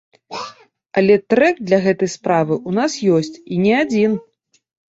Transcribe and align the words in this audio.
Але 1.01 1.17
трэк 1.33 1.55
для 1.69 1.79
гэтай 1.85 2.09
справы 2.15 2.55
ў 2.69 2.71
нас 2.81 2.97
ёсць 3.15 3.39
і 3.55 3.63
не 3.67 3.73
адзін. 3.85 4.21